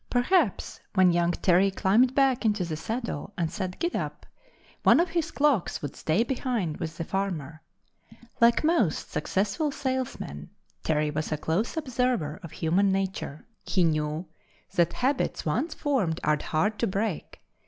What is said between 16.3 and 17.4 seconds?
hard to break.